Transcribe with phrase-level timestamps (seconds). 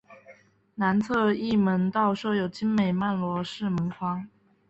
[0.73, 4.27] 南侧翼门道设有精美的罗曼式门廊。